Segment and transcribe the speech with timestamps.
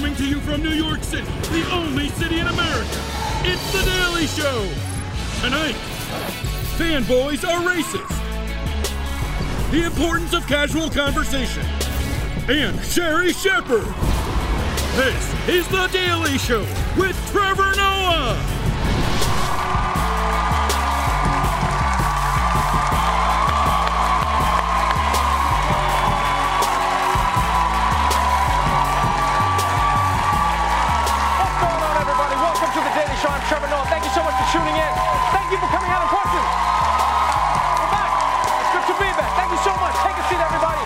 [0.00, 2.88] Coming to you from New York City, the only city in America,
[3.44, 4.66] it's The Daily Show.
[5.42, 5.74] Tonight,
[6.78, 8.08] fanboys are racist.
[9.70, 11.66] The importance of casual conversation.
[12.48, 13.84] And Sherri Shepherd.
[14.96, 16.62] This is The Daily Show
[16.96, 18.59] with Trevor Noah.
[34.30, 34.94] Much for tuning in.
[35.34, 36.42] Thank you for coming out in person.
[37.82, 38.14] We're back.
[38.62, 39.34] It's good to be back.
[39.34, 39.90] Thank you so much.
[40.06, 40.78] Take a seat, everybody.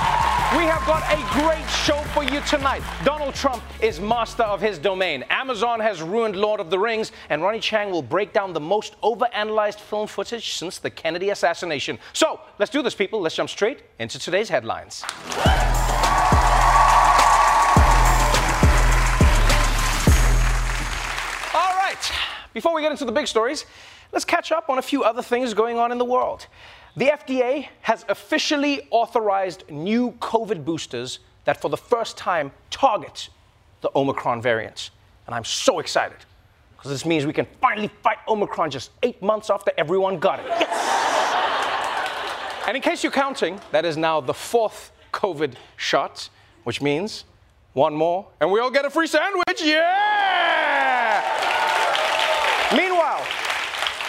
[0.57, 2.83] We have got a great show for you tonight.
[3.05, 5.25] Donald Trump is master of his domain.
[5.29, 8.99] Amazon has ruined Lord of the Rings, and Ronny Chieng will break down the most
[9.03, 11.99] overanalyzed film footage since the Kennedy assassination.
[12.15, 13.21] So, let's do this, people.
[13.21, 15.05] Let's jump straight into today's headlines.
[21.53, 22.13] All right,
[22.55, 23.67] before we get into the big stories,
[24.13, 26.47] let's catch up on a few other things going on in the world.
[26.97, 33.29] The FDA has officially authorized new COVID boosters that, for the first time, target
[33.81, 34.91] the Omicron variant.
[35.27, 36.19] And I'm so excited
[36.77, 40.47] because this means we can finally fight Omicron just eight months after everyone got it.
[40.47, 40.93] Yes!
[42.69, 46.29] and in case you're counting, that is now the fourth COVID shot,
[46.63, 47.25] which means
[47.73, 49.61] one more, and we all get a free sandwich.
[49.63, 50.44] Yeah!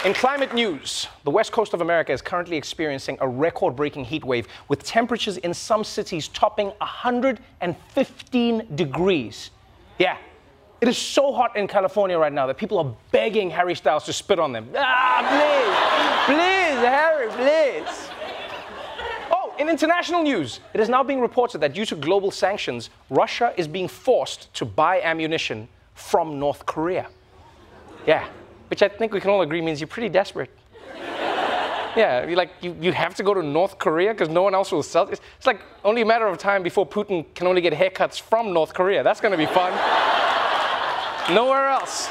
[0.06, 4.24] In climate news, the west coast of America is currently experiencing a record breaking heat
[4.24, 9.50] wave with temperatures in some cities topping 115 degrees.
[9.98, 10.18] Yeah,
[10.80, 14.14] it is so hot in California right now that people are begging Harry Styles to
[14.14, 14.70] spit on them.
[14.78, 15.26] Ah,
[16.28, 18.10] please, please, Harry, please.
[19.32, 23.56] Oh, in international news, it is now being reported that due to global sanctions, Russia
[23.58, 27.08] is being forced to buy ammunition from North Korea.
[28.06, 28.28] Yeah,
[28.70, 30.50] which I think we can all agree means you're pretty desperate.
[31.96, 34.84] Yeah, like you, you have to go to North Korea because no one else will
[34.84, 35.08] sell.
[35.08, 38.52] It's, it's like only a matter of time before Putin can only get haircuts from
[38.52, 39.02] North Korea.
[39.02, 39.72] That's going to be fun.
[41.34, 42.10] Nowhere else.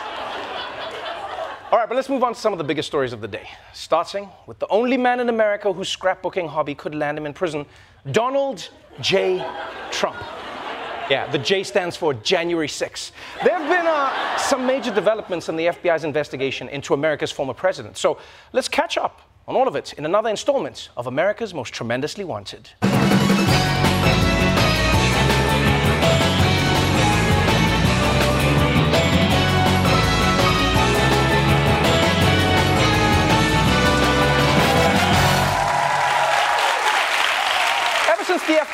[1.71, 3.47] All right, but let's move on to some of the biggest stories of the day.
[3.75, 7.67] Starting with the only man in America whose scrapbooking hobby could land him in prison,
[8.11, 8.71] Donald
[9.01, 9.45] J.
[9.91, 10.17] Trump.
[11.11, 13.11] Yeah, the J stands for January 6th.
[13.45, 17.99] There have been uh, some major developments in the FBI's investigation into America's former president.
[17.99, 18.19] So
[18.55, 22.71] let's catch up on all of it in another installment of America's Most Tremendously Wanted.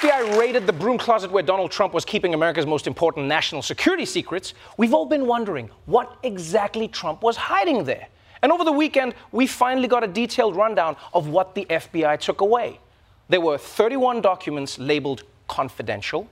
[0.00, 4.06] FBI raided the broom closet where Donald Trump was keeping America's most important national security
[4.06, 8.08] secrets, we've all been wondering what exactly Trump was hiding there.
[8.40, 12.40] And over the weekend, we finally got a detailed rundown of what the FBI took
[12.40, 12.80] away.
[13.28, 16.26] There were 31 documents labeled confidential,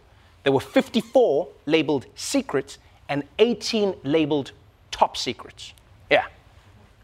[0.44, 2.78] there were 54 labeled secrets,
[3.10, 4.52] and 18 labeled
[4.90, 5.74] top secrets.
[6.10, 6.24] Yeah.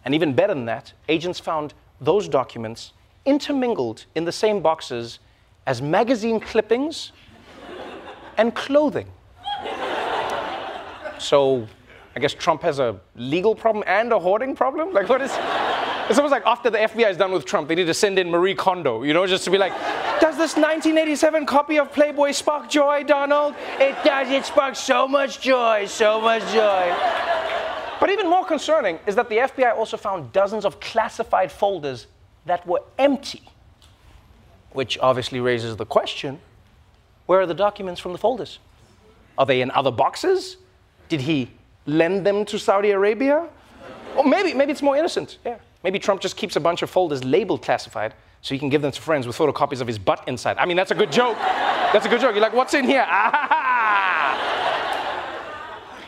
[0.07, 2.95] And even better than that, agents found those documents
[3.27, 5.19] intermingled in the same boxes
[5.67, 7.13] as magazine clippings,
[8.37, 9.09] and clothing.
[11.19, 11.67] So
[12.17, 14.93] I guess Trump has a legal problem and a hoarding problem?
[14.93, 15.33] Like, what is.
[16.07, 18.31] It's almost like after the FBI is done with Trump, they need to send in
[18.31, 19.73] Marie Kondo, you know, just to be like,
[20.21, 23.55] does this 1987 copy of Playboy spark joy, Donald?
[23.81, 24.29] It does.
[24.31, 26.95] It sparks so much joy, so much joy.
[28.01, 32.07] But even more concerning is that the FBI also found dozens of classified folders
[32.45, 33.43] that were empty,
[34.75, 36.39] which obviously raises the question
[37.27, 38.59] where are the documents from the folders?
[39.39, 40.59] Are they in other boxes?
[41.09, 41.51] Did he
[41.87, 43.49] lend them to Saudi Arabia?
[44.15, 45.39] Or maybe, maybe it's more innocent.
[45.45, 45.57] Yeah.
[45.83, 48.93] Maybe Trump just keeps a bunch of folders labeled classified so he can give them
[48.93, 50.59] to friends with photocopies of his butt inside.
[50.59, 51.37] I mean, that's a good joke.
[51.39, 52.35] That's a good joke.
[52.35, 53.07] You're like, what's in here?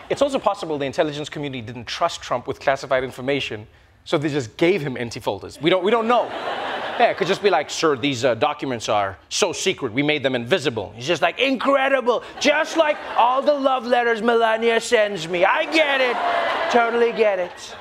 [0.08, 3.66] It's also possible the intelligence community didn't trust Trump with classified information,
[4.04, 5.60] so they just gave him empty folders.
[5.60, 6.30] We don't, we don't know.
[6.98, 10.22] Yeah, it could just be like, sir, these uh, documents are so secret, we made
[10.22, 10.92] them invisible.
[10.96, 15.44] He's just like, incredible, just like all the love letters Melania sends me.
[15.44, 16.16] I get it,
[16.72, 17.76] totally get it.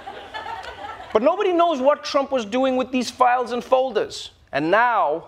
[1.13, 4.31] But nobody knows what Trump was doing with these files and folders.
[4.51, 5.27] And now,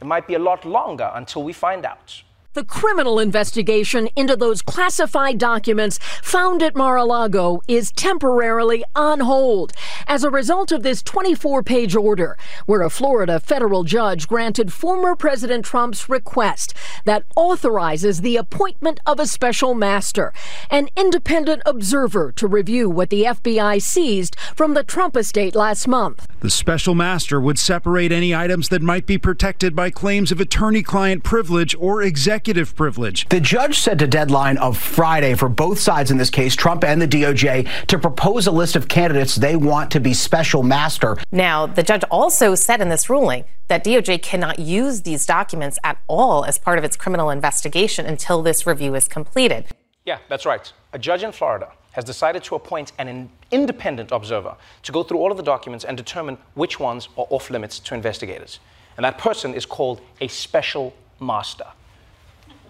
[0.00, 2.22] it might be a lot longer until we find out.
[2.54, 9.20] The criminal investigation into those classified documents found at Mar a Lago is temporarily on
[9.20, 9.72] hold
[10.06, 15.16] as a result of this 24 page order, where a Florida federal judge granted former
[15.16, 16.74] President Trump's request
[17.06, 20.30] that authorizes the appointment of a special master,
[20.68, 26.26] an independent observer to review what the FBI seized from the Trump estate last month.
[26.40, 30.82] The special master would separate any items that might be protected by claims of attorney
[30.82, 33.28] client privilege or executive executive privilege.
[33.28, 37.00] The judge set a deadline of Friday for both sides in this case, Trump and
[37.00, 41.16] the DOJ, to propose a list of candidates they want to be special master.
[41.30, 45.98] Now, the judge also said in this ruling that DOJ cannot use these documents at
[46.08, 49.66] all as part of its criminal investigation until this review is completed.
[50.04, 50.72] Yeah, that's right.
[50.92, 55.30] A judge in Florida has decided to appoint an independent observer to go through all
[55.30, 58.58] of the documents and determine which ones are off limits to investigators.
[58.96, 61.66] And that person is called a special master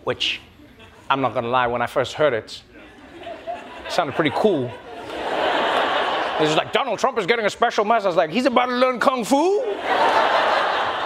[0.04, 0.40] which
[1.10, 2.62] I'm not gonna lie, when I first heard it,
[3.84, 4.66] it sounded pretty cool.
[4.66, 8.06] It was like, Donald Trump is getting a special message.
[8.06, 9.60] I was like, he's about to learn Kung Fu?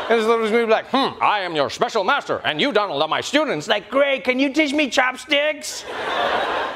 [0.09, 3.09] And it was me like, hmm, I am your special master, and you, Donald, are
[3.09, 3.67] my students.
[3.67, 5.85] Like, great, can you teach me chopsticks?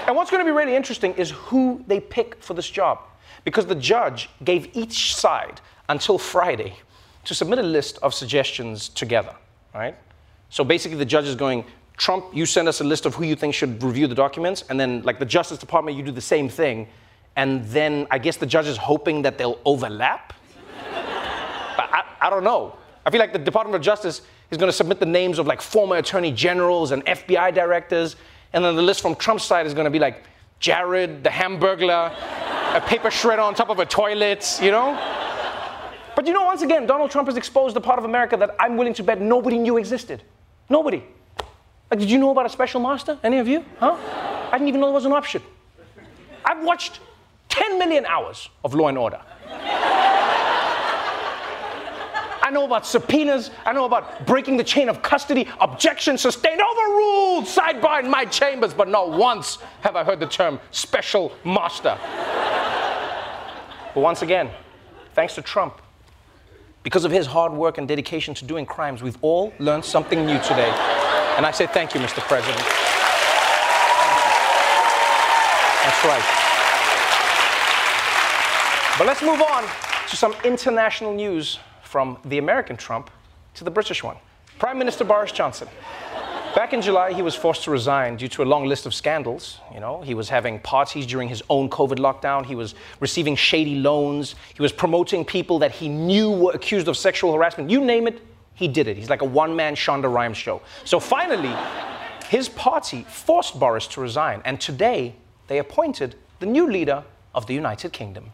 [0.06, 2.99] and what's gonna be really interesting is who they pick for this job.
[3.44, 6.75] Because the judge gave each side until Friday
[7.25, 9.34] to submit a list of suggestions together,
[9.75, 9.94] right?
[10.49, 11.64] So basically, the judge is going,
[12.00, 14.81] Trump, you send us a list of who you think should review the documents, and
[14.81, 16.88] then, like the Justice Department, you do the same thing.
[17.37, 20.32] And then I guess the judge is hoping that they'll overlap.
[21.76, 22.75] but I, I don't know.
[23.05, 25.61] I feel like the Department of Justice is going to submit the names of like
[25.61, 28.17] former attorney generals and FBI directors,
[28.55, 30.25] and then the list from Trump's side is going to be like
[30.58, 32.14] Jared, the Hamburglar,
[32.75, 34.94] a paper shredder on top of a toilet, you know?
[36.17, 38.79] But you know, once again, Donald Trump has exposed a part of America that I'm
[38.79, 40.23] willing to bet nobody knew existed.
[40.70, 41.05] Nobody.
[41.90, 43.19] Like, did you know about a special master?
[43.25, 43.64] Any of you?
[43.78, 43.96] Huh?
[44.52, 45.42] I didn't even know there was an option.
[46.44, 47.00] I've watched
[47.48, 49.20] 10 million hours of Law and Order.
[52.42, 53.50] I know about subpoenas.
[53.64, 58.75] I know about breaking the chain of custody, objection sustained, overruled, sidebar in my chambers,
[58.75, 61.96] but not once have I heard the term special master.
[63.94, 64.50] but once again,
[65.15, 65.81] thanks to Trump,
[66.82, 70.38] because of his hard work and dedication to doing crimes, we've all learned something new
[70.41, 70.99] today.
[71.37, 72.20] And I say thank you, Mr.
[72.20, 72.65] President.
[75.84, 76.41] That's right.
[78.99, 79.65] But let's move on
[80.08, 83.10] to some international news from the American Trump
[83.55, 84.17] to the British one.
[84.58, 85.69] Prime Minister Boris Johnson.
[86.55, 89.58] Back in July, he was forced to resign due to a long list of scandals.
[89.72, 92.44] You know, he was having parties during his own COVID lockdown.
[92.44, 94.34] He was receiving shady loans.
[94.55, 97.70] He was promoting people that he knew were accused of sexual harassment.
[97.70, 98.20] You name it,
[98.60, 98.98] he did it.
[98.98, 100.60] He's like a one man Shonda Rhimes show.
[100.84, 101.56] So finally,
[102.29, 105.14] his party forced Boris to resign, and today
[105.46, 107.02] they appointed the new leader
[107.34, 108.32] of the United Kingdom.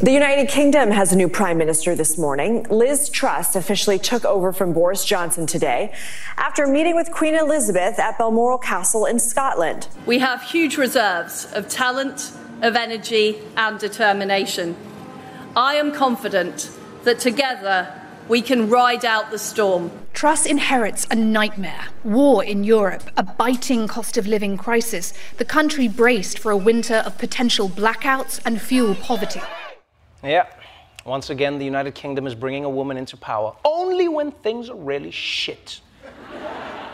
[0.00, 2.66] The United Kingdom has a new prime minister this morning.
[2.68, 5.94] Liz Truss officially took over from Boris Johnson today
[6.36, 9.88] after meeting with Queen Elizabeth at Balmoral Castle in Scotland.
[10.04, 14.76] We have huge reserves of talent, of energy, and determination.
[15.56, 16.70] I am confident
[17.04, 19.90] that together we can ride out the storm.
[20.12, 25.86] Truss inherits a nightmare war in Europe, a biting cost of living crisis, the country
[25.86, 29.40] braced for a winter of potential blackouts and fuel poverty.
[30.24, 30.46] Yeah,
[31.04, 34.76] once again, the United Kingdom is bringing a woman into power only when things are
[34.76, 35.80] really shit.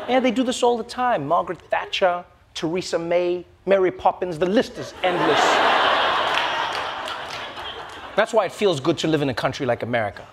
[0.09, 1.27] Yeah, they do this all the time.
[1.27, 2.25] Margaret Thatcher,
[2.55, 5.41] Theresa May, Mary Poppins, the list is endless.
[8.15, 10.27] That's why it feels good to live in a country like America.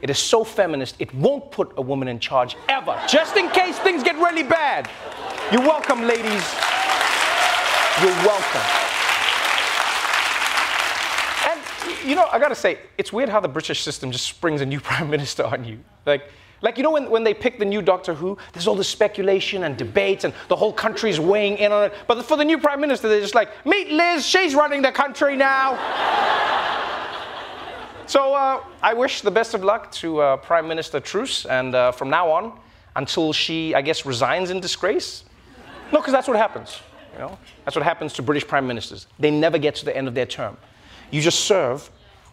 [0.00, 3.78] It is so feminist, it won't put a woman in charge ever, just in case
[3.78, 4.88] things get really bad.
[5.50, 6.44] You're welcome, ladies.
[8.00, 8.60] You're welcome.
[11.48, 14.66] And, you know, I gotta say, it's weird how the British system just springs a
[14.66, 15.80] new prime minister on you.
[16.06, 18.88] Like, like, you know, when, when they pick the new Doctor Who, there's all this
[18.88, 21.94] speculation and debates, and the whole country's weighing in on it.
[22.08, 25.36] But for the new Prime Minister, they're just like, meet Liz, she's running the country
[25.36, 25.78] now.
[28.08, 31.92] So uh, I wish the best of luck to uh, Prime Minister Truss, and uh,
[31.92, 32.58] from now on,
[32.96, 35.24] until she, I guess, resigns in disgrace.
[35.92, 36.80] No, because that's what happens.
[37.12, 39.06] You know, that's what happens to British prime ministers.
[39.18, 40.56] They never get to the end of their term.
[41.10, 41.90] You just serve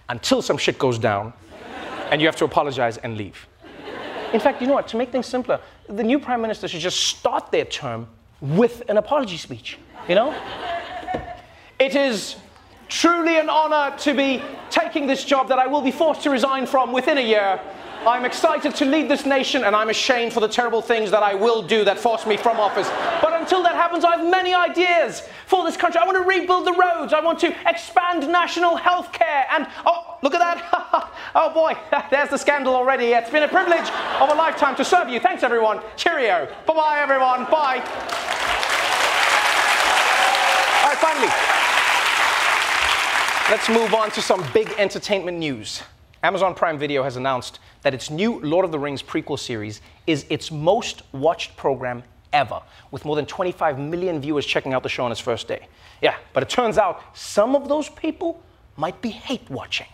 [0.09, 1.33] until some shit goes down,
[2.09, 3.47] and you have to apologize and leave.
[4.33, 4.87] In fact, you know what?
[4.89, 8.07] To make things simpler, the new prime minister should just start their term
[8.41, 9.77] with an apology speech.
[10.07, 10.35] You know?
[11.79, 12.37] It is
[12.87, 16.65] truly an honor to be taking this job that I will be forced to resign
[16.65, 17.59] from within a year.
[18.07, 21.33] I'm excited to lead this nation, and I'm ashamed for the terrible things that I
[21.33, 22.87] will do that force me from office.
[23.19, 25.99] But until that happens, I have many ideas for this country.
[25.99, 27.13] I want to rebuild the roads.
[27.13, 29.47] I want to expand national health care.
[29.51, 31.11] And oh, look at that.
[31.35, 31.75] oh boy,
[32.11, 33.05] there's the scandal already.
[33.05, 33.89] It's been a privilege
[34.19, 35.19] of a lifetime to serve you.
[35.19, 35.81] Thanks, everyone.
[35.95, 36.47] Cheerio.
[36.67, 37.45] Bye bye, everyone.
[37.45, 37.81] Bye.
[40.83, 41.54] All right, finally,
[43.49, 45.83] let's move on to some big entertainment news.
[46.23, 50.25] Amazon Prime Video has announced that its new Lord of the Rings prequel series is
[50.31, 52.01] its most watched program
[52.33, 52.59] ever,
[52.89, 55.67] with more than 25 million viewers checking out the show on its first day.
[56.01, 58.41] Yeah, but it turns out some of those people
[58.77, 59.87] might be hate watching.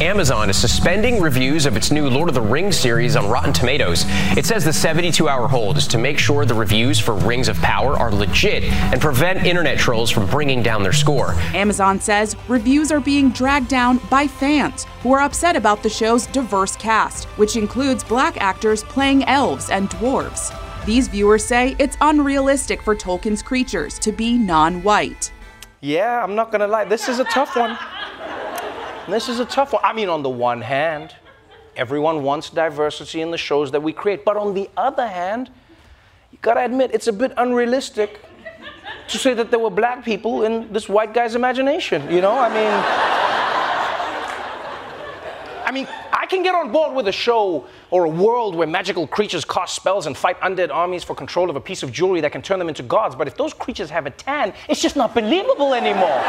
[0.00, 4.04] Amazon is suspending reviews of its new Lord of the Rings series on Rotten Tomatoes.
[4.36, 7.56] It says the 72 hour hold is to make sure the reviews for Rings of
[7.56, 11.32] Power are legit and prevent internet trolls from bringing down their score.
[11.52, 16.28] Amazon says reviews are being dragged down by fans who are upset about the show's
[16.28, 20.54] diverse cast, which includes black actors playing elves and dwarves.
[20.86, 25.32] These viewers say it's unrealistic for Tolkien's creatures to be non white.
[25.80, 27.76] Yeah, I'm not gonna lie, this is a tough one.
[29.08, 29.82] This is a tough one.
[29.82, 31.14] I mean, on the one hand,
[31.76, 34.22] everyone wants diversity in the shows that we create.
[34.22, 35.50] But on the other hand,
[36.30, 38.20] you gotta admit, it's a bit unrealistic
[39.08, 42.02] to say that there were black people in this white guy's imagination.
[42.10, 43.18] You know, I mean.
[45.64, 49.06] I mean, I can get on board with a show or a world where magical
[49.06, 52.32] creatures cast spells and fight undead armies for control of a piece of jewelry that
[52.32, 53.14] can turn them into gods.
[53.14, 56.22] But if those creatures have a tan, it's just not believable anymore.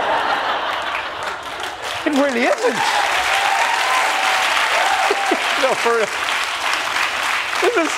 [2.06, 2.74] It really isn't.
[5.62, 6.08] no, for real.
[7.62, 7.92] This is,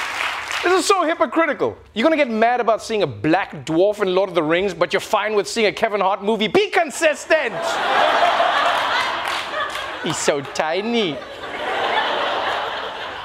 [0.64, 1.78] this is so hypocritical.
[1.94, 4.92] You're gonna get mad about seeing a black dwarf in Lord of the Rings, but
[4.92, 6.48] you're fine with seeing a Kevin Hart movie.
[6.48, 7.54] Be consistent!
[10.04, 11.16] He's so tiny.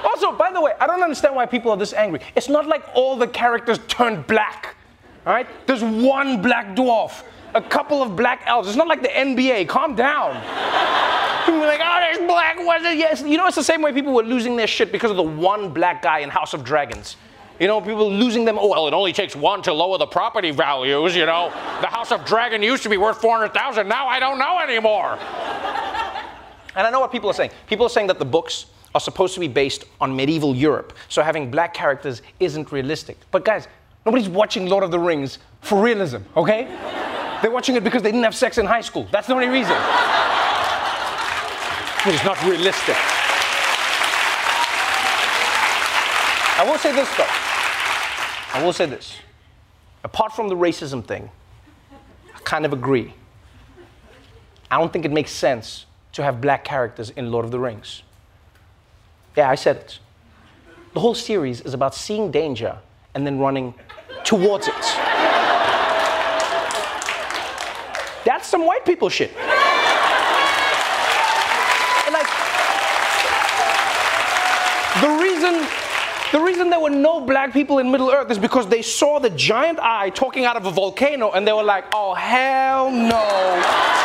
[0.05, 2.21] Also, by the way, I don't understand why people are this angry.
[2.35, 4.77] It's not like all the characters turned black.
[5.27, 5.47] All right?
[5.67, 7.23] There's one black dwarf
[7.57, 8.69] a couple of black elves.
[8.69, 9.67] It's not like the NBA.
[9.69, 10.37] Calm down.
[11.47, 12.85] Are like, oh, there's black ones.
[12.85, 15.23] Yes, you know, it's the same way people were losing their shit because of the
[15.23, 17.17] one black guy in House of Dragons.
[17.59, 18.59] You know, people losing them.
[18.59, 21.17] Oh, well, it only takes one to lower the property values.
[21.17, 21.49] You know,
[21.81, 23.89] the House of Dragon used to be worth four hundred thousand.
[23.89, 25.19] Now I don't know anymore.
[26.77, 27.51] And I know what people are saying.
[27.69, 31.23] People are saying that the books are supposed to be based on medieval Europe, so
[31.23, 33.19] having black characters isn't realistic.
[33.31, 33.67] But guys,
[34.05, 36.69] nobody's watching Lord of the Rings for realism, okay?
[37.43, 39.07] They're watching it because they didn't have sex in high school.
[39.11, 39.77] That's the only reason.
[42.07, 42.97] It's not realistic.
[46.59, 47.27] I will say this, though.
[48.59, 49.19] I will say this.
[50.05, 51.31] Apart from the racism thing,
[52.35, 53.13] I kind of agree.
[54.71, 58.03] I don't think it makes sense to have black characters in Lord of the Rings.
[59.37, 59.99] Yeah, I said it.
[60.95, 62.79] The whole series is about seeing danger
[63.15, 63.75] and then running
[64.25, 65.06] towards it.
[68.47, 69.35] That's some white people shit.
[72.13, 72.29] Like,
[75.01, 75.67] the reason,
[76.31, 79.31] the reason there were no black people in Middle Earth is because they saw the
[79.31, 83.97] giant eye talking out of a volcano and they were like, oh, hell no.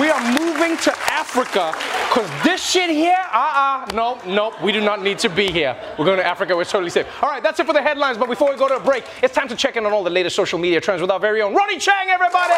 [0.00, 1.72] We are moving to Africa
[2.08, 5.76] because this shit here, uh uh, nope, nope, we do not need to be here.
[5.98, 7.06] We're going to Africa, we're totally safe.
[7.22, 9.34] All right, that's it for the headlines, but before we go to a break, it's
[9.34, 11.54] time to check in on all the latest social media trends with our very own
[11.54, 12.54] Ronny Chieng, everybody!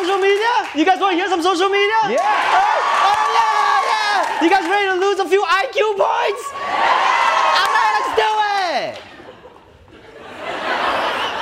[0.00, 0.54] Social media?
[0.74, 2.00] You guys want to hear some social media?
[2.08, 2.24] Yeah.
[2.56, 4.44] Oh, oh yeah, yeah.
[4.44, 6.44] You guys ready to lose a few IQ points?
[6.56, 8.30] All right, let's do
[8.72, 9.10] it.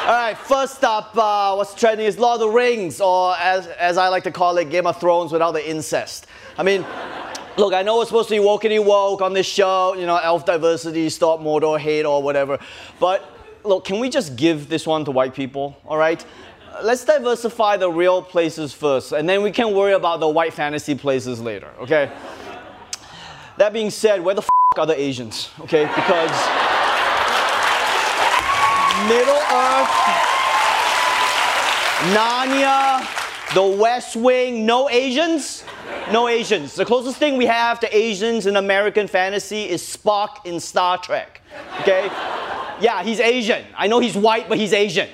[0.09, 3.99] All right, first up, uh, what's trending is Lord of the Rings, or as, as
[3.99, 6.27] I like to call it, Game of Thrones without the incest.
[6.57, 6.85] I mean,
[7.59, 10.47] look, I know it's supposed to be wokey woke on this show, you know, elf
[10.47, 12.59] diversity, stop Mordor hate or whatever,
[12.99, 13.35] but
[13.65, 16.25] look, can we just give this one to white people, all right?
[16.83, 20.95] Let's diversify the real places first, and then we can worry about the white fantasy
[20.95, 22.11] places later, okay?
[23.57, 25.87] That being said, where the f are the Asians, okay?
[25.87, 26.31] Because
[29.09, 29.91] Middle Earth,
[32.15, 33.05] Narnia,
[33.55, 35.65] The West Wing, no Asians?
[36.13, 36.75] No Asians.
[36.75, 41.41] The closest thing we have to Asians in American fantasy is Spock in Star Trek,
[41.81, 42.09] okay?
[42.81, 43.65] Yeah, he's Asian.
[43.77, 45.09] I know he's white, but he's Asian.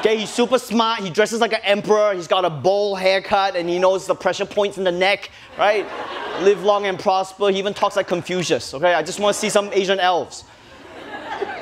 [0.00, 1.00] Okay, he's super smart.
[1.00, 2.14] He dresses like an emperor.
[2.14, 5.86] He's got a bowl haircut and he knows the pressure points in the neck, right?
[6.40, 7.50] Live long and prosper.
[7.50, 8.72] He even talks like Confucius.
[8.72, 10.44] Okay, I just want to see some Asian elves.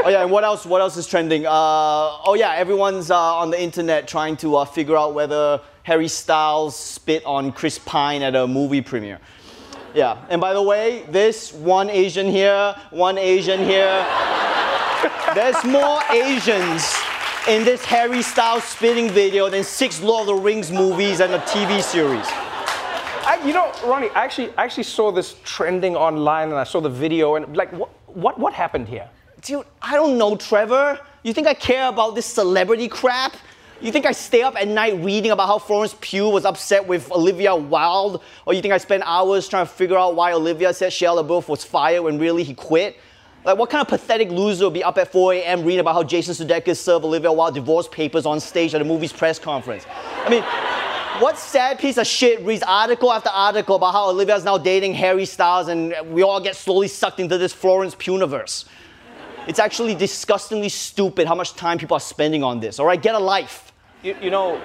[0.04, 0.64] Oh yeah, and what else?
[0.64, 1.46] What else is trending?
[1.46, 6.06] Uh, oh yeah, everyone's uh, on the internet trying to uh, figure out whether Harry
[6.06, 9.18] Styles spit on Chris Pine at a movie premiere.
[9.94, 14.06] Yeah, and by the way, this one Asian here, one Asian here.
[15.34, 16.94] There's more Asians
[17.48, 21.38] in this Harry Styles spitting video than six Lord of the Rings movies and a
[21.38, 22.26] TV series.
[22.28, 26.82] I, you know, Ronnie, I actually, I actually saw this trending online and I saw
[26.82, 29.08] the video and like, what, what, what happened here?
[29.40, 31.00] Dude, I don't know, Trevor.
[31.22, 33.34] You think I care about this celebrity crap?
[33.80, 37.10] You think I stay up at night reading about how Florence Pugh was upset with
[37.12, 38.22] Olivia Wilde?
[38.44, 41.48] Or you think I spend hours trying to figure out why Olivia said Shia LaBeouf
[41.48, 42.98] was fired when really he quit?
[43.44, 45.62] Like, what kind of pathetic loser will be up at 4 a.m.
[45.62, 49.12] reading about how Jason Sudeikis served Olivia Wilde divorce papers on stage at a movie's
[49.12, 49.86] press conference?
[50.24, 50.42] I mean,
[51.22, 55.24] what sad piece of shit reads article after article about how Olivia's now dating Harry
[55.24, 58.66] Styles and we all get slowly sucked into this Florence Pugh-universe?
[59.46, 62.78] It's actually disgustingly stupid how much time people are spending on this.
[62.78, 63.72] All right, get a life.
[64.02, 64.60] You, you know,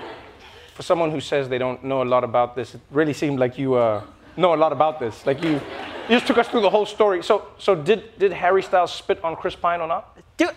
[0.74, 3.58] for someone who says they don't know a lot about this, it really seemed like
[3.58, 4.04] you uh,
[4.38, 5.26] know a lot about this.
[5.26, 7.24] Like you, you just took us through the whole story.
[7.24, 10.18] So, so did, did Harry Styles spit on Chris Pine or not?
[10.38, 10.50] Dude,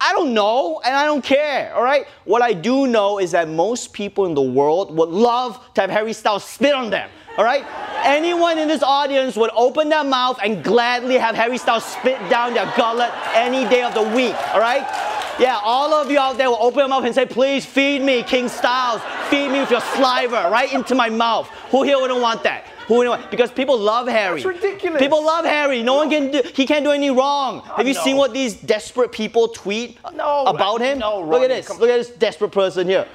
[0.00, 2.06] I don't know, and I don't care, all right?
[2.24, 5.90] What I do know is that most people in the world would love to have
[5.90, 7.64] Harry Styles spit on them, all right?
[8.04, 12.52] Anyone in this audience would open their mouth and gladly have Harry Styles spit down
[12.52, 14.86] their gullet any day of the week, all right?
[15.38, 18.22] Yeah, all of you out there will open your mouth and say, please feed me,
[18.22, 19.00] King Styles.
[19.28, 21.48] Feed me with your saliva right into my mouth.
[21.70, 22.64] Who here wouldn't want that?
[22.86, 23.30] Who want?
[23.30, 24.42] Because people love Harry.
[24.42, 25.00] That's ridiculous.
[25.02, 25.82] People love Harry.
[25.82, 27.62] No one can do, he can't do any wrong.
[27.76, 28.02] Have you no.
[28.04, 31.00] seen what these desperate people tweet No, about him?
[31.00, 31.66] no, Look at this.
[31.66, 33.06] come- Look at this desperate person here.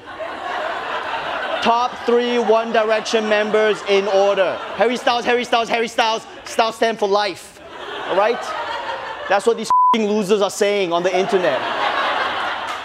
[1.62, 4.56] Top three One Direction members in order.
[4.76, 6.26] Harry Styles, Harry Styles, Harry Styles.
[6.44, 7.62] Styles stand for life.
[8.08, 8.42] All right?
[9.30, 11.60] That's what these fing losers are saying on the internet.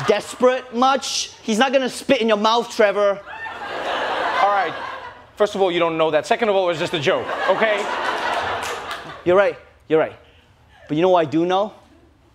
[0.07, 1.31] Desperate much?
[1.43, 3.21] He's not gonna spit in your mouth, Trevor.
[5.37, 6.27] First of all, you don't know that.
[6.27, 7.77] Second of all, it was just a joke, okay?
[9.25, 9.57] You're right.
[9.89, 10.17] You're right.
[10.89, 11.75] But you know what I do know?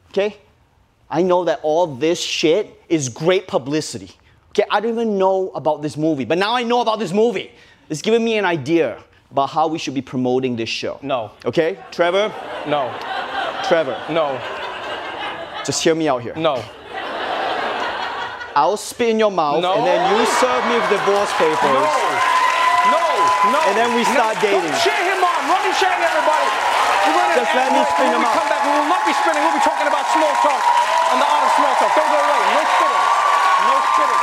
[0.10, 0.38] Okay?
[1.10, 4.12] I know that all this shit is great publicity.
[4.50, 7.52] Okay, I don't even know about this movie, but now I know about this movie.
[7.90, 11.00] It's giving me an idea about how we should be promoting this show.
[11.02, 11.32] No.
[11.46, 12.32] Okay, Trevor?
[12.68, 12.94] No.
[13.68, 14.38] Trevor, No.
[15.66, 16.36] just hear me out here.
[16.36, 16.62] No.
[18.54, 19.74] I'll spit in your mouth, No.
[19.76, 21.64] and then you serve me with divorce papers.
[21.64, 22.11] No.
[23.42, 23.58] No.
[23.58, 23.60] No.
[23.66, 24.42] And then we start no.
[24.46, 24.62] dating.
[24.62, 25.40] Don't cheer him on.
[25.50, 26.50] Ronny Chieng, everybody.
[27.10, 29.02] We're gonna Just let me and spin when him we come back, we will not
[29.02, 29.42] be spinning.
[29.42, 30.62] We'll be talking about small talk
[31.10, 31.90] and the art of small talk.
[31.98, 32.42] Don't go away.
[32.54, 33.08] No spitting.
[33.66, 34.22] No spitting.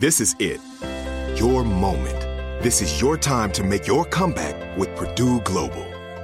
[0.00, 0.60] This is it.
[1.38, 2.18] Your moment.
[2.62, 5.91] This is your time to make your comeback with Purdue Global.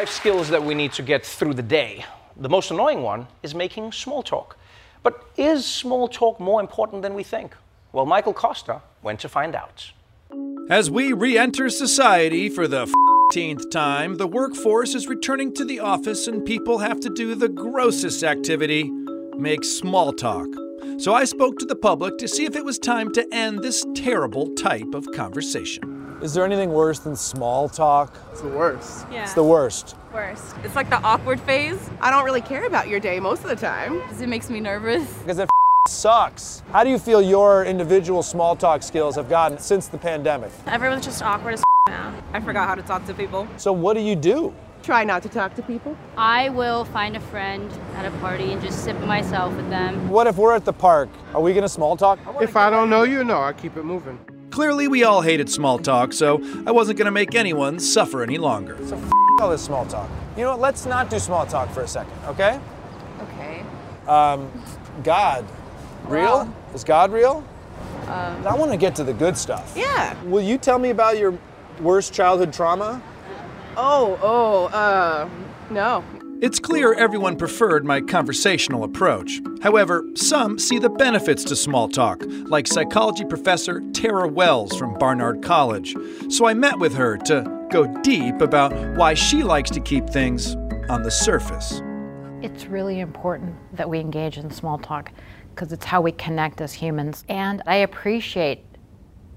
[0.00, 2.04] Life skills that we need to get through the day,
[2.36, 4.56] the most annoying one is making small talk.
[5.04, 7.54] But is small talk more important than we think?
[7.92, 9.92] Well, Michael Kosta went to find out.
[10.68, 12.92] As we re enter society for the
[13.32, 17.48] 15th time, the workforce is returning to the office and people have to do the
[17.48, 18.90] grossest activity
[19.36, 20.48] make small talk.
[20.98, 23.86] So I spoke to the public to see if it was time to end this
[23.94, 25.93] terrible type of conversation.
[26.24, 28.16] Is there anything worse than small talk?
[28.32, 29.04] It's the worst.
[29.12, 29.24] Yeah.
[29.24, 29.94] It's the worst.
[30.10, 30.56] Worst.
[30.64, 31.90] It's like the awkward phase.
[32.00, 34.58] I don't really care about your day most of the time because it makes me
[34.58, 35.06] nervous.
[35.18, 35.50] Because it
[35.86, 36.62] sucks.
[36.72, 40.50] How do you feel your individual small talk skills have gotten since the pandemic?
[40.66, 42.14] Everyone's just awkward as now.
[42.32, 43.46] I forgot how to talk to people.
[43.58, 44.54] So, what do you do?
[44.82, 45.94] Try not to talk to people.
[46.16, 50.08] I will find a friend at a party and just sit by myself with them.
[50.08, 51.10] What if we're at the park?
[51.34, 52.18] Are we gonna small talk?
[52.40, 54.18] If I don't know you, no, I keep it moving.
[54.54, 58.38] Clearly, we all hated small talk, so I wasn't going to make anyone suffer any
[58.38, 58.78] longer.
[58.86, 60.08] So, f- all this small talk.
[60.36, 60.60] You know what?
[60.60, 62.60] Let's not do small talk for a second, okay?
[63.20, 63.64] Okay.
[64.06, 64.48] Um,
[65.02, 65.44] God,
[66.04, 66.44] real?
[66.44, 66.54] Wow.
[66.72, 67.44] Is God real?
[68.02, 69.74] Um, I want to get to the good stuff.
[69.76, 70.14] Yeah.
[70.22, 71.36] Will you tell me about your
[71.80, 73.02] worst childhood trauma?
[73.76, 75.28] Oh, oh, uh,
[75.70, 76.04] no.
[76.40, 79.40] It's clear everyone preferred my conversational approach.
[79.62, 85.42] However, some see the benefits to small talk, like psychology professor Tara Wells from Barnard
[85.42, 85.96] College.
[86.28, 90.56] So I met with her to go deep about why she likes to keep things
[90.90, 91.80] on the surface.
[92.42, 95.12] It's really important that we engage in small talk
[95.54, 97.24] because it's how we connect as humans.
[97.28, 98.64] And I appreciate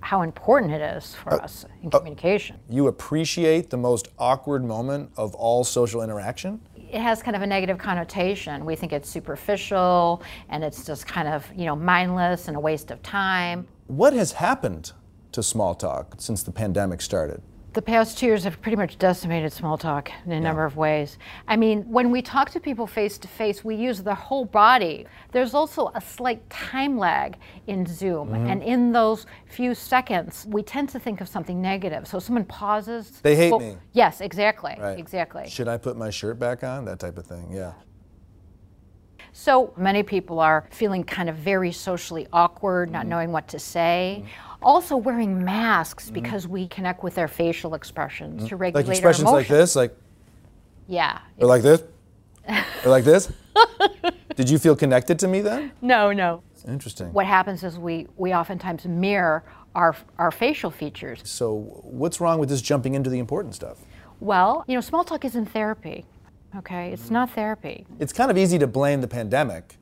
[0.02, 2.56] how important it is for uh, us in communication.
[2.56, 6.62] Uh, you appreciate the most awkward moment of all social interaction?
[6.90, 8.64] It has kind of a negative connotation.
[8.64, 12.92] We think it's superficial and it's just kind of, you know, mindless and a waste
[12.92, 13.68] of time.
[13.88, 14.94] What has happened
[15.34, 17.42] to small talk since the pandemic started?
[17.78, 21.20] The past two years have pretty much decimated small talk in a number of ways.
[21.48, 25.06] I mean, when we talk to people face to face, we use the whole body.
[25.32, 27.38] There's also a slight time lag
[27.68, 28.30] in Zoom.
[28.30, 28.50] Mhm.
[28.50, 32.08] And in those few seconds, we tend to think of something negative.
[32.08, 33.22] So someone pauses.
[33.22, 33.78] They hate well, me.
[33.94, 34.76] Yes, exactly.
[34.80, 34.98] Right.
[34.98, 35.48] Exactly.
[35.48, 36.84] Should I put my shirt back on?
[36.86, 37.74] That type of thing, yeah.
[39.40, 42.94] So many people are feeling kind of very socially awkward, Mm-hmm.
[42.94, 44.26] not knowing what to say.
[44.64, 48.88] Also wearing masks because we connect with their facial expressions to regulate Mm-hmm.
[48.90, 49.70] Like expressions our like emotions.
[49.70, 49.96] this, like
[50.88, 51.20] Yeah.
[51.38, 51.84] or like this,
[52.84, 53.32] or like this.
[54.36, 55.72] Did you feel connected to me then?
[55.82, 56.42] No, no.
[56.68, 57.14] Interesting.
[57.14, 59.44] What happens is we, we oftentimes mirror
[59.76, 61.22] our, our facial features.
[61.24, 63.78] So, what's wrong with just jumping into the important stuff?
[64.20, 66.06] Well, you know, small talk isn't therapy.
[66.58, 67.14] Okay, it's mm-hmm.
[67.14, 67.86] not therapy.
[68.00, 69.78] It's kind of easy to blame the pandemic,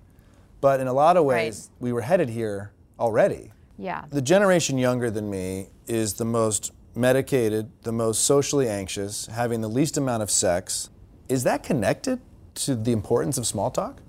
[0.62, 3.52] but in a lot of ways, we were headed here already.
[3.78, 4.06] Yeah.
[4.10, 9.70] The generation younger than me is the most medicated, the most socially anxious, having the
[9.70, 10.90] least amount of sex.
[11.28, 12.20] Is that connected
[12.56, 14.02] to the importance of small talk?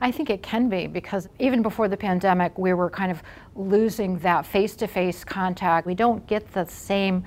[0.00, 3.22] I think it can be because even before the pandemic, we were kind of
[3.54, 5.86] losing that face to face contact.
[5.86, 7.24] We don't get the same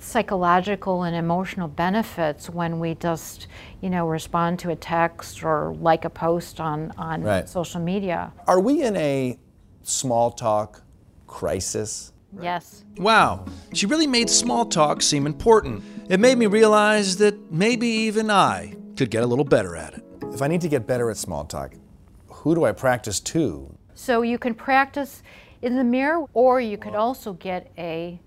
[0.00, 3.46] psychological and emotional benefits when we just,
[3.80, 7.48] you know, respond to a text or like a post on, on Right.
[7.48, 8.32] social media.
[8.46, 9.38] Are we in a
[9.82, 10.82] small talk
[11.26, 12.12] crisis?
[12.40, 12.84] Yes.
[12.98, 15.82] Wow, she really made small talk seem important.
[16.08, 20.02] It made me realize that maybe even I could get a little better at it.
[20.32, 21.74] If I need to get better at small talk,
[22.28, 23.74] who do I practice to?
[23.94, 25.22] So you can practice
[25.62, 28.20] in the mirror or you could also get a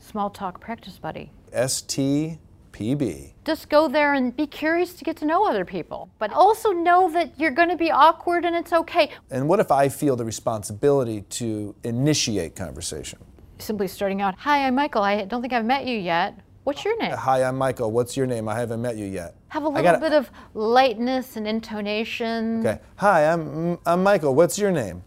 [0.00, 1.30] small talk practice buddy.
[1.52, 3.32] STPB.
[3.44, 7.10] Just go there and be curious to get to know other people, but also know
[7.12, 9.10] that you're going to be awkward and it's okay.
[9.30, 13.18] And what if I feel the responsibility to initiate conversation?
[13.58, 15.02] Simply starting out, Hi, I'm Michael.
[15.02, 16.34] I don't think I've met you yet.
[16.64, 17.12] What's your name?
[17.12, 17.90] Hi, I'm Michael.
[17.90, 18.48] What's your name?
[18.48, 19.34] I haven't met you yet.
[19.48, 22.60] Have a little gotta- bit of lightness and intonation.
[22.60, 22.80] Okay.
[22.96, 24.34] Hi, I'm I'm Michael.
[24.34, 25.02] What's your name?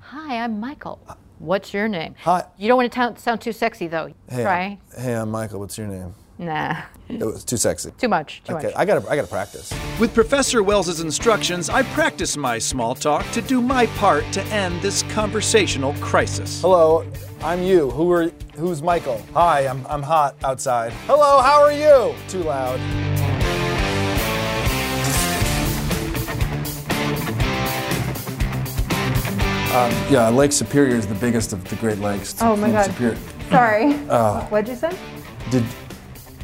[0.00, 1.00] Hi, I'm Michael.
[1.08, 2.14] Uh, What's your name?
[2.20, 2.44] Hi.
[2.56, 4.14] You don't want to sound too sexy though.
[4.30, 4.78] Hey, Try.
[4.96, 5.58] Hey, I'm Michael.
[5.58, 6.14] What's your name?
[6.38, 6.82] Nah.
[7.08, 7.90] It was too sexy.
[7.98, 8.44] Too much.
[8.44, 8.64] Too much.
[8.64, 8.80] okay, much.
[8.80, 9.74] I gotta, I gotta practice.
[9.98, 14.80] With Professor Wells's instructions, I practice my small talk to do my part to end
[14.82, 16.60] this conversational crisis.
[16.60, 17.04] Hello,
[17.42, 17.90] I'm you.
[17.90, 19.20] Who are, who's Michael?
[19.34, 20.92] Hi, I'm, I'm hot outside.
[21.08, 22.14] Hello, how are you?
[22.28, 22.78] Too loud.
[29.72, 32.34] Um, yeah, Lake Superior is the biggest of the Great Lakes.
[32.42, 32.84] Oh my God.
[32.84, 33.16] Superior.
[33.48, 33.98] Sorry.
[34.10, 34.46] Oh.
[34.50, 34.94] What'd you say?
[35.50, 35.64] Did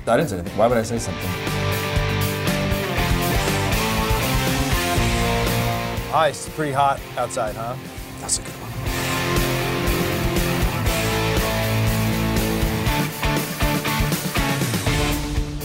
[0.06, 0.56] I didn't say anything.
[0.56, 1.28] Why would I say something?
[6.10, 7.76] Hi, it's pretty hot outside, huh?
[8.22, 8.70] That's a good one.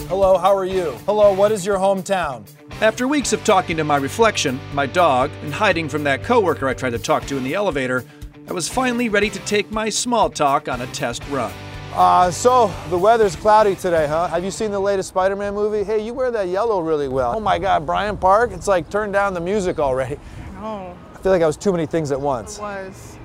[0.08, 0.98] Hello, how are you?
[1.06, 2.44] Hello, what is your hometown?
[2.80, 6.74] After weeks of talking to my reflection, my dog, and hiding from that coworker I
[6.74, 8.04] tried to talk to in the elevator,
[8.48, 11.52] I was finally ready to take my small talk on a test run.
[11.94, 14.26] Uh, so the weather's cloudy today, huh?
[14.26, 15.84] Have you seen the latest Spider-Man movie?
[15.84, 17.34] Hey, you wear that yellow really well.
[17.36, 20.18] Oh my God, Brian Park, it's like turn down the music already.
[20.54, 22.58] No, I feel like I was too many things at once.
[22.58, 23.16] it was.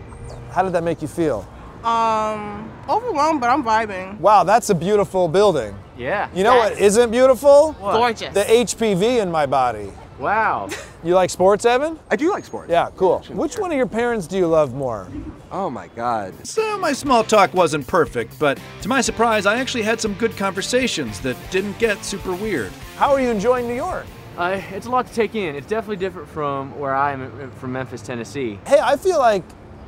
[0.52, 1.48] How did that make you feel?
[1.84, 4.20] Um, overwhelmed, but I'm vibing.
[4.20, 5.76] Wow, that's a beautiful building.
[6.00, 6.30] Yeah.
[6.34, 7.74] You know what isn't beautiful?
[7.74, 7.94] What?
[7.94, 8.34] Gorgeous.
[8.34, 9.92] The HPV in my body.
[10.18, 10.70] Wow.
[11.04, 12.00] You like sports, Evan?
[12.10, 12.70] I do like sports.
[12.70, 13.20] Yeah, cool.
[13.30, 15.08] Which one of your parents do you love more?
[15.52, 16.34] Oh my God.
[16.46, 20.36] So my small talk wasn't perfect, but to my surprise, I actually had some good
[20.36, 22.72] conversations that didn't get super weird.
[22.98, 24.06] How are you enjoying New York?
[24.38, 25.56] Uh, it's a lot to take in.
[25.56, 28.60] It's definitely different from where I am uh, from Memphis, Tennessee.
[28.68, 29.44] Hey, I feel like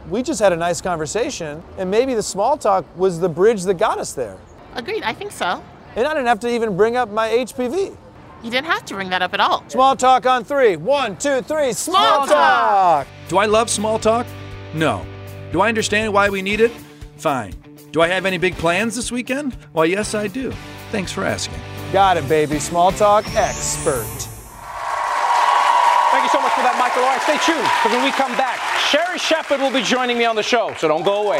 [0.09, 3.75] we just had a nice conversation, and maybe the small talk was the bridge that
[3.75, 4.37] got us there.
[4.75, 5.61] Agreed, I think so.
[5.95, 7.95] And I didn't have to even bring up my HPV.
[8.43, 9.63] You didn't have to bring that up at all.
[9.67, 10.75] Small talk on three.
[10.77, 11.73] One, two, three.
[11.73, 13.07] Small, Small talk.
[13.27, 14.25] Do I love small talk?
[14.73, 15.05] No.
[15.51, 16.71] Do I understand why we need it?
[17.17, 17.53] Fine.
[17.91, 19.55] Do I have any big plans this weekend?
[19.73, 20.53] Well, yes, I do.
[20.91, 21.59] Thanks for asking.
[21.91, 22.57] Got it, baby.
[22.57, 24.07] Small talk expert.
[26.11, 27.03] Thank you so much for that, Michael.
[27.03, 30.25] All right, stay tuned, because when we come back, Sherri Shepherd will be joining me
[30.25, 31.39] on the show, so don't go away.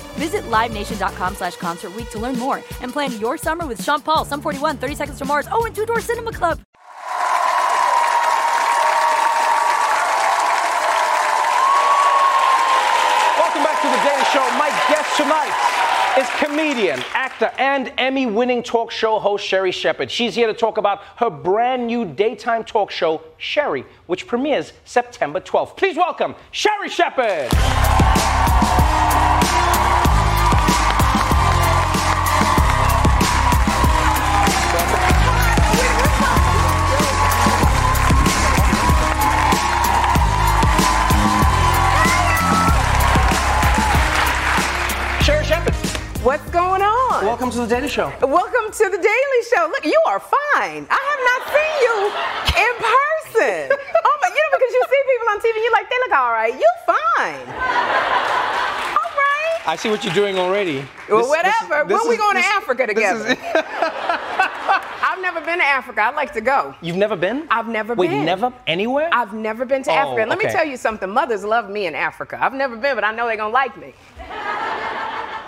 [0.21, 4.39] Visit LiveNation.com slash Concert to learn more and plan your summer with Sean Paul, Sum
[4.39, 6.61] 41, 30 Seconds to Mars, oh, and Two Door Cinema Club.
[13.35, 14.47] Welcome back to the Daily Show.
[14.59, 15.55] My guest tonight
[16.19, 20.11] is comedian, actor, and Emmy winning talk show host Sherri Shepherd.
[20.11, 25.39] She's here to talk about her brand new daytime talk show, Sherri, which premieres September
[25.39, 25.75] 12th.
[25.77, 27.49] Please welcome Sherri Shepherd.
[45.23, 45.73] Sherri Shepherd.
[46.23, 47.25] What's going on?
[47.25, 48.11] Welcome to the Daily Show.
[48.21, 49.67] Welcome to the Daily Show.
[49.71, 50.87] Look, you are fine.
[50.89, 51.95] I have not seen you
[52.57, 53.77] in person.
[54.05, 56.31] oh, but you know, because you see people on TV you're like, they look all
[56.31, 56.53] right.
[56.53, 57.47] You're fine.
[58.97, 59.67] All right.
[59.67, 60.85] I see what you're doing already.
[61.09, 61.29] Well, This- this-
[61.69, 61.87] whatever.
[61.87, 63.37] this when we is- going to this- Africa this is- together?
[65.03, 66.01] I'm I've never been to Africa.
[66.01, 66.73] I'd like to go.
[66.81, 67.47] You've never been?
[67.51, 68.25] I've never Wait, been.
[68.25, 69.09] never anywhere?
[69.11, 70.21] I've never been to Oh, Africa.
[70.21, 71.09] And let me tell you something.
[71.09, 72.39] Mothers love me in Africa.
[72.41, 73.93] I've never been, but I know they're gonna like me.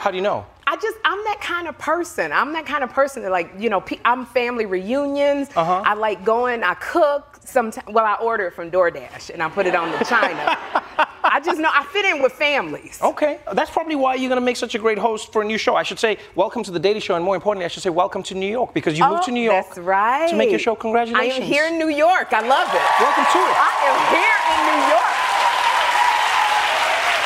[0.04, 0.46] How do you know?
[0.68, 2.34] I just, I'm that kind of person.
[2.34, 5.48] I'm that kind of person that, like, you know, I'm family reunions.
[5.56, 5.82] Uh-huh.
[5.86, 7.40] I like going, I cook.
[7.46, 10.58] Sometimes, well, I order it from DoorDash and I put it on the China.
[11.24, 13.00] I just know I fit in with families.
[13.02, 15.58] Okay, that's probably why you're going to make such a great host for a new
[15.58, 15.78] show.
[15.78, 18.24] I should say, welcome to the Daily Show, and more importantly, I should say, welcome
[18.24, 19.64] to New York because you moved to New York.
[19.66, 20.30] Oh, That's right.
[20.30, 20.76] To make your show.
[20.76, 21.40] Congratulations.
[21.40, 22.34] I am here in New York.
[22.34, 22.84] I love it.
[23.00, 23.56] Welcome to it.
[23.56, 25.14] I am here in New York.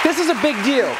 [0.03, 0.95] This is a big deal.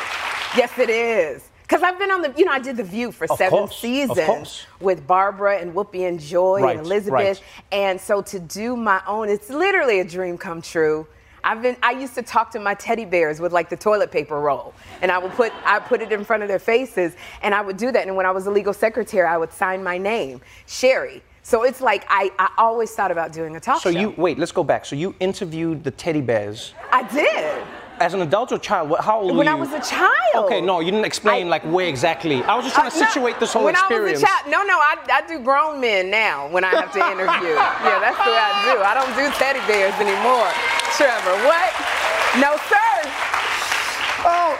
[0.57, 1.43] Yes, it is.
[1.67, 3.77] Because I've been on the, you know, I did The View for Of seven course,
[3.77, 7.11] seasons with Barbara and Whoopi and Joy Right, and Elizabeth.
[7.11, 7.41] right.
[7.73, 11.05] And so to do my own, it's literally a dream come true.
[11.43, 14.39] I've been, I used to talk to my teddy bears with like the toilet paper
[14.39, 14.73] roll.
[15.01, 17.75] And I would put, I put it in front of their faces and I would
[17.77, 18.07] do that.
[18.07, 21.21] And when I was a legal secretary, I would sign my name, Sherri.
[21.43, 23.93] So it's like I, I always thought about doing a talk So show.
[23.93, 24.37] So you wait.
[24.37, 24.85] Let's go back.
[24.85, 27.63] So you interviewed the teddy bears I did.
[27.99, 28.89] As an adult or child.
[28.89, 29.37] What- How old were you?
[29.39, 29.47] When?
[29.47, 30.45] I was a child.
[30.45, 32.43] Okay, no, you didn't explain like where exactly.
[32.43, 34.21] I was just trying to Uh, no, situate this whole when experience.
[34.21, 36.69] When I was a child, no, no, I, I do grown men now when I
[36.69, 37.53] have to interview.
[37.55, 38.81] yeah, that's the way I do.
[38.83, 40.49] I don't do teddy bears anymore.
[40.97, 41.69] Trevor, what?
[42.39, 42.96] No, sir.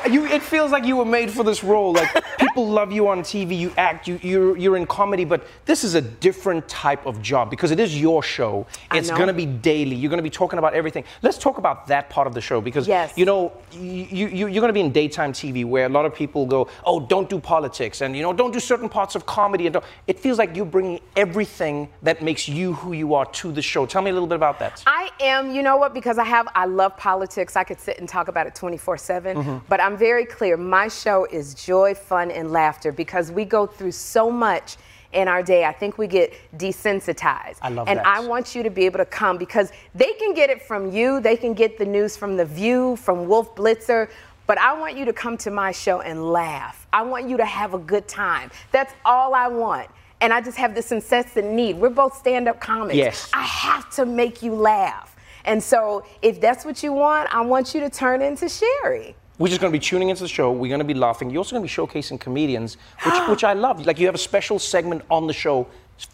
[0.10, 1.94] You, it feels like you were made for this role.
[1.94, 5.84] Like people love you on TV, you act, you, you're, you're in comedy, but this
[5.84, 8.66] is a different type of job because it is your show.
[8.92, 9.26] I It's know.
[9.26, 9.96] to be daily.
[9.96, 11.04] You're going to be talking about everything.
[11.22, 13.14] Let's talk about that part of the show because Yes.
[13.18, 16.14] you know you, you, you're going to be in daytime TV where a lot of
[16.16, 19.68] people go, oh, don't do politics and you know don't do certain parts of comedy
[19.68, 23.62] and it feels like you're bringing everything that makes you who you are to the
[23.62, 23.86] show.
[23.86, 24.84] Tell me a little bit about that.
[24.88, 25.94] I am, you know what?
[25.94, 27.56] Because I have, I love politics.
[27.56, 29.38] I could sit and talk about it 24 7.
[29.38, 29.62] Mhm.
[29.68, 30.58] But I'm very clear.
[30.58, 34.76] My show is joy, fun, and laughter because we go through so much
[35.14, 35.64] in our day.
[35.64, 37.60] I think we get desensitized.
[37.62, 38.06] I love and that.
[38.06, 41.22] I want you to be able to come because they can get it from you.
[41.22, 44.10] They can get the news from The View, from Wolf Blitzer.
[44.46, 46.86] But I want you to come to my show and laugh.
[46.92, 48.52] I want you to have a good time.
[48.74, 49.88] That's all I want.
[50.20, 51.78] And I just have this incessant need.
[51.78, 52.98] We're both stand up comics.
[52.98, 53.30] Yes.
[53.34, 55.16] I have to make you laugh.
[55.46, 59.16] And so, if that's what you want, I want you to turn into Sherri.
[59.40, 60.52] We're just going to be tuning into the show.
[60.52, 61.30] We're going to be laughing.
[61.30, 63.86] You're also going to be showcasing comedians, which, which I love.
[63.86, 65.68] Like you have a special segment on the show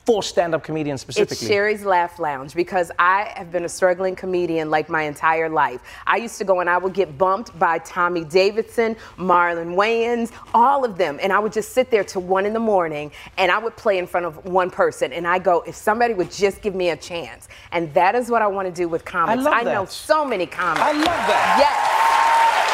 [0.06, 1.46] for stand-up comedians specifically.
[1.46, 5.82] It's Sherri's Laugh Lounge because I have been a struggling comedian like my entire life.
[6.08, 10.86] I used to go and I would get bumped by Tommy Davidson, Marlon Wayans, all
[10.86, 11.20] of them.
[11.22, 13.98] And I would just sit there till one in the morning and I would play
[13.98, 15.12] in front of one person.
[15.12, 17.50] And I go, if somebody would just give me a chance.
[17.72, 19.46] And that is what I want to do with comics.
[19.46, 19.92] I, love know that.
[19.92, 20.82] so many comics.
[20.82, 21.56] I love that.
[21.60, 22.23] Yes.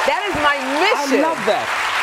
[0.09, 1.21] That is my mission.
[1.21, 1.98] I love that.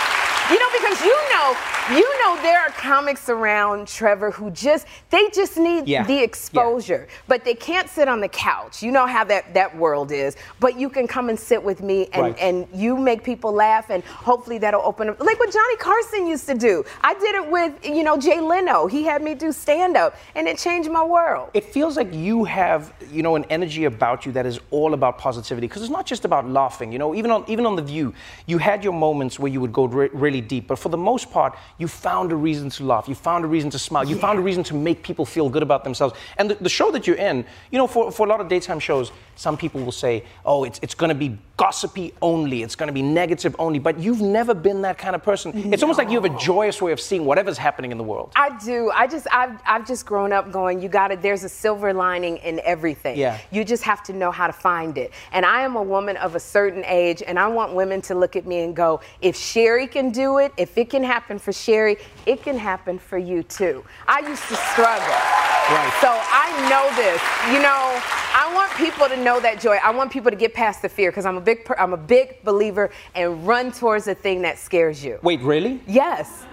[0.51, 1.57] You know, because you know,
[1.91, 6.05] you know there are comics around Trevor who just they just need Yeah.
[6.05, 7.09] the exposure.
[7.27, 8.81] But they can't sit on the couch.
[8.83, 10.37] You know how that, that world is.
[10.61, 12.39] But you can come and sit with me and, Right.
[12.39, 16.47] and you make people laugh and hopefully that'll open up like what Johnny Carson used
[16.47, 16.85] to do.
[17.03, 18.87] I did it with, you know, Jay Leno.
[18.87, 21.51] He had me do stand-up and it changed my world.
[21.55, 25.19] It feels like you have, you know, an energy about you that is all about
[25.19, 25.67] positivity.
[25.67, 26.93] Because it's not just about laughing.
[26.93, 28.15] You know, even on even on the View,
[28.47, 31.31] you had your moments where you would go re- really deep, but for the most
[31.31, 33.09] part, you found a reason to laugh.
[33.09, 34.09] You found a reason to smile.
[34.09, 36.15] You found a reason to make people feel good about themselves.
[36.39, 38.81] And the, the show that you're in, you know, for, for a lot of daytime
[38.81, 42.63] shows, some people will say, "Oh, it's it's going to be gossipy only.
[42.63, 45.73] It's going to be negative only." But you've never been that kind of person.
[45.73, 48.33] It's almost like you have a joyous way of seeing whatever's happening in the world.
[48.37, 48.91] I do.
[48.95, 52.37] I just I've I've just grown up going, you got to there's a silver lining
[52.39, 53.17] in everything.
[53.17, 53.39] Yeah.
[53.51, 55.13] You just have to know how to find it.
[55.33, 58.37] And I am a woman of a certain age and I want women to look
[58.37, 61.97] at me and go, if Sherri can do it, if it can happen for Sherri,
[62.27, 63.85] it can happen for you too.
[64.07, 65.56] I used to struggle.
[65.69, 65.93] Right.
[66.01, 67.21] So I know this.
[67.53, 68.01] You know,
[68.35, 69.79] I want people to know that joy.
[69.83, 72.43] I want people to get past the fear because I'm a big I'm a big
[72.45, 75.19] believer and run towards the thing that scares you.
[75.23, 75.81] Wait, really?
[75.89, 76.45] Yes.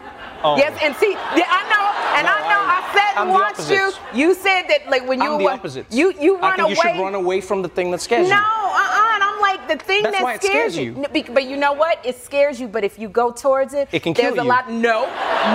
[0.43, 0.57] Oh.
[0.57, 2.59] Yes, and see, yeah, I know, and No, I know.
[2.67, 2.83] I, I-
[3.15, 3.91] I'm and watched you.
[4.13, 5.85] You said that, like when you I'm the opposite.
[5.91, 6.69] you you run I think away.
[6.71, 8.41] you should run away from the thing that scares no, you.
[8.41, 11.05] No, uh-uh, and I'm like the thing That's that why it scares, scares you.
[11.13, 12.03] N- But you know what?
[12.03, 12.67] It scares you.
[12.67, 14.35] But if you go towards it, It can kill you.
[14.35, 14.71] there's a lot.
[14.71, 15.05] No,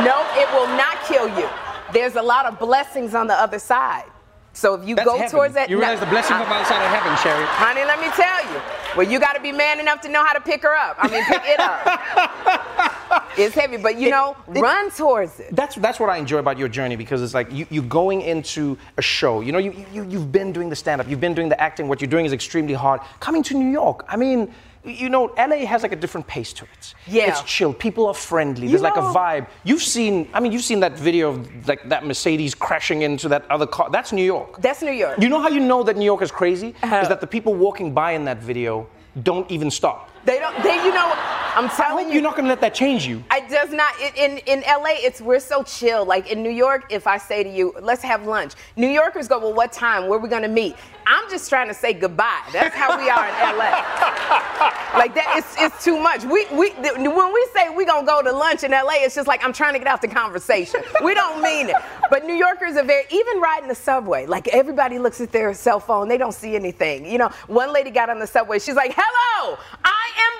[0.06, 1.48] no, it will not kill you.
[1.92, 4.04] There's a lot of blessings on the other side.
[4.52, 5.30] So if you That's go heaven.
[5.30, 7.44] towards that, You no, realize the blessings uh, of outside of heaven, Sherri.
[7.46, 8.60] Honey, let me tell you.
[8.96, 10.96] Well, you got to be man enough to know how to pick her up.
[10.98, 13.28] I mean, pick it up.
[13.38, 15.54] it's heavy, but you know, run towards it.
[15.54, 18.76] That's that's what I enjoy about your journey because it's like you you going into
[18.96, 19.42] a show.
[19.42, 21.86] You know, you, you you've been doing the stand up, you've been doing the acting.
[21.86, 23.00] What you're doing is extremely hard.
[23.20, 24.52] Coming to New York, I mean,
[24.84, 26.94] you know, LA has like a different pace to it.
[27.06, 27.28] Yeah.
[27.28, 27.72] It's chill.
[27.72, 28.64] People are friendly.
[28.64, 29.46] You There's like a vibe.
[29.64, 33.50] You've seen, I mean, you've seen that video of like that Mercedes crashing into that
[33.50, 33.90] other car.
[33.90, 34.60] That's New York.
[34.60, 35.20] That's New York.
[35.20, 36.74] You know how you know that New York is crazy?
[36.82, 36.96] Uh-huh.
[36.96, 38.88] Is that the people walking by in that video
[39.22, 40.10] don't even stop.
[40.24, 40.62] They don't.
[40.62, 41.12] They, you know,
[41.58, 43.24] I'm telling you, You're not gonna let that change you.
[43.30, 44.94] I does not in, in LA.
[44.98, 46.04] It's we're so chill.
[46.04, 49.40] Like in New York, if I say to you, "Let's have lunch," New Yorkers go,
[49.40, 50.06] "Well, what time?
[50.06, 50.76] Where we gonna meet?"
[51.10, 52.42] I'm just trying to say goodbye.
[52.52, 53.70] That's how we are in LA.
[54.98, 56.22] like that, it's it's too much.
[56.22, 59.42] We we when we say we gonna go to lunch in LA, it's just like
[59.42, 60.80] I'm trying to get out the conversation.
[61.02, 61.76] We don't mean it.
[62.10, 64.26] But New Yorkers are very even riding the subway.
[64.26, 67.06] Like everybody looks at their cell phone, they don't see anything.
[67.06, 68.58] You know, one lady got on the subway.
[68.58, 70.32] She's like, "Hello, I am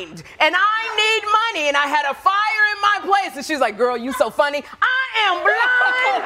[0.00, 3.60] blind and I need money and I had a fire in my place." And she's
[3.60, 4.64] like, "Girl, you so funny.
[4.80, 6.22] I am blind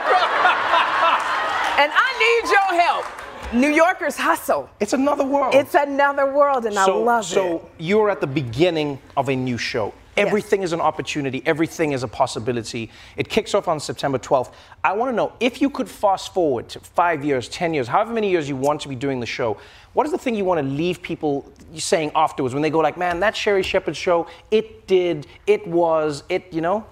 [1.82, 3.04] and I need your help."
[3.52, 4.68] New Yorkers hustle.
[4.80, 5.54] It's another world.
[5.54, 7.60] It's another world, and I so, love so it.
[7.60, 9.92] So you're at the beginning of a new show.
[10.16, 11.42] Everything is an opportunity.
[11.44, 12.90] Everything is a possibility.
[13.16, 14.52] It kicks off on September 12th.
[14.82, 18.12] I want to know if you could fast forward to five years, 10 years, however
[18.12, 19.56] many years you want to be doing the show,
[19.92, 22.96] what is the thing you want to leave people saying afterwards when they go like,
[22.96, 26.84] man, that Sherri Shepherd show, it did, it was, it, you know?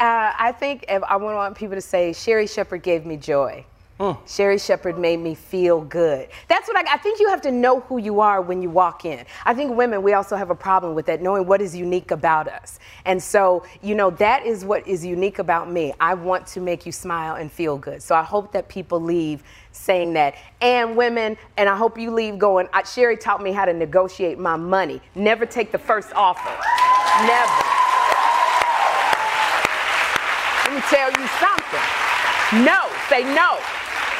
[0.00, 3.64] Uh, I think if I want people to say, Sherri Shepherd gave me joy.
[4.26, 6.28] Sherri Shepherd made me feel good.
[6.46, 9.04] That's what I, I think you have to know who you are when you walk
[9.04, 9.24] in.
[9.44, 12.46] I think women, we also have a problem with that, knowing what is unique about
[12.46, 12.78] us.
[13.06, 15.94] And so, you know, that is what is unique about me.
[15.98, 18.00] I want to make you smile and feel good.
[18.00, 19.42] So I hope that people leave
[19.72, 20.36] saying that.
[20.60, 24.38] And women, and I hope you leave going, I, Sherri taught me how to negotiate
[24.38, 25.00] my money.
[25.16, 26.50] Never take the first offer.
[27.26, 27.62] Never.
[30.64, 32.64] Let me tell you something.
[32.64, 33.58] No, say no.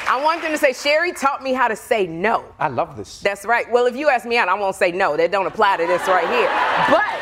[0.08, 2.42] I want them to say, Sherri taught me how to say no.
[2.58, 3.20] I love this.
[3.20, 3.70] That's right.
[3.70, 5.18] Well, if you ask me out, I won't say no.
[5.18, 6.48] That don't apply to this right here.
[6.88, 7.12] But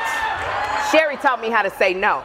[0.92, 2.22] Sherri taught me how to say no.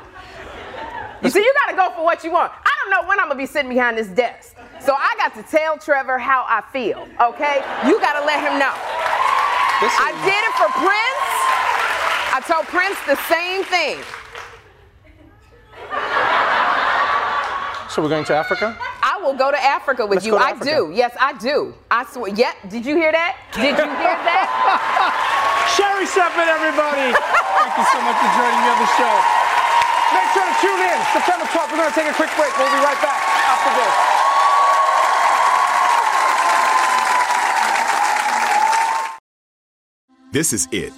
[1.24, 2.52] You see, you gotta go for what you want.
[2.54, 4.56] I don't know when I'm gonna be sitting behind this desk.
[4.80, 7.64] So I got to tell Trevor how I feel, okay?
[7.88, 8.74] You gotta let him know.
[9.84, 11.32] I did it for Prince.
[12.34, 13.98] I told Prince the same thing.
[17.90, 18.78] So we're going to Africa?
[19.22, 20.34] I will go to Africa with Let's you.
[20.34, 20.66] go I Africa.
[20.66, 20.98] do.
[20.98, 21.78] Yes, I do.
[21.94, 22.34] I swear.
[22.34, 22.74] Yep.
[22.74, 23.38] Did you hear that?
[23.54, 24.50] Did you hear that?
[25.78, 27.14] Sherri Shepherd, everybody.
[27.14, 29.14] Thank you so much for joining me on the show.
[30.18, 31.70] Make sure to tune in September 12th.
[31.70, 32.50] We're going to take a quick break.
[32.58, 33.94] We'll be right back after this.
[40.32, 40.94] This is it.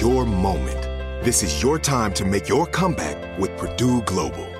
[0.00, 0.82] Your moment.
[1.24, 4.59] This is your time to make your comeback with Purdue Global.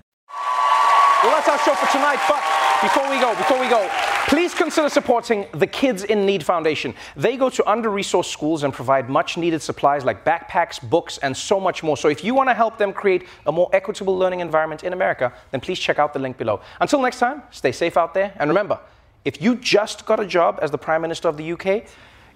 [1.23, 2.19] Well, that's our show for tonight.
[2.27, 2.41] But
[2.81, 3.87] before we go, before we go,
[4.27, 6.95] please consider supporting the Kids in Need Foundation.
[7.15, 11.83] They go to under-resourced schools and provide much-needed supplies like backpacks, books, and so much
[11.83, 11.95] more.
[11.95, 15.31] So if you want to help them create a more equitable learning environment in America,
[15.51, 16.59] then please check out the link below.
[16.79, 18.79] Until next time, stay safe out there, and remember,
[19.23, 21.85] if you just got a job as the Prime Minister of the UK,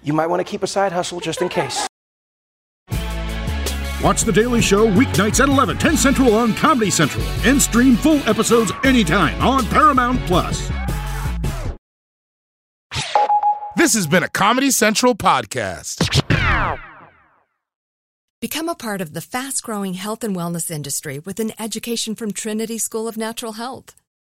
[0.03, 1.87] you might want to keep a side hustle just in case.
[4.05, 8.17] Watch The Daily Show weeknights at 11, 10 Central on Comedy Central, and stream full
[8.29, 10.69] episodes anytime on Paramount Plus.
[13.75, 16.23] This has been a Comedy Central podcast.
[18.39, 22.31] Become a part of the fast growing health and wellness industry with an education from
[22.31, 23.95] Trinity School of Natural Health.